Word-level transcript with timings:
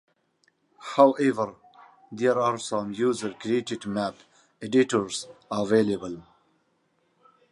However, 0.95 1.53
there 2.11 2.39
are 2.39 2.57
some 2.57 2.91
user-created 2.91 3.85
map 3.85 4.15
editors 4.59 5.27
available. 5.51 6.23